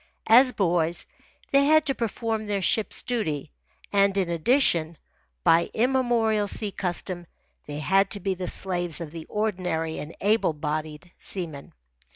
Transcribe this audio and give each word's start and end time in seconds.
As 0.25 0.51
boys, 0.51 1.05
they 1.51 1.63
had 1.65 1.73
had 1.73 1.85
to 1.85 1.93
perform 1.93 2.47
their 2.47 2.63
ship's 2.63 3.03
duty, 3.03 3.51
and, 3.93 4.17
in 4.17 4.29
addition, 4.29 4.97
by 5.43 5.69
immemorial 5.75 6.47
sea 6.47 6.71
custom, 6.71 7.27
they 7.67 7.77
had 7.77 7.97
had 7.97 8.09
to 8.09 8.19
be 8.19 8.33
the 8.33 8.47
slaves 8.47 8.99
of 8.99 9.11
the 9.11 9.25
ordinary 9.29 9.99
and 9.99 10.15
able 10.19 10.53
bodied 10.53 11.11
seamen. 11.17 11.73